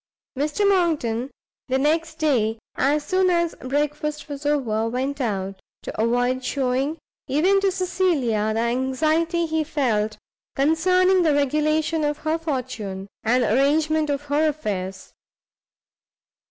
[0.35, 1.29] Mr Monckton,
[1.67, 7.59] the next day, as soon as breakfast was over, went out, to avoid showing, even
[7.59, 10.17] to Cecilia, the anxiety he felt
[10.55, 15.13] concerning the regulation of her fortune, and arrangement of her affairs.